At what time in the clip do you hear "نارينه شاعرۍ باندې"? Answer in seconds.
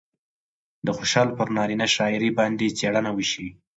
1.57-2.75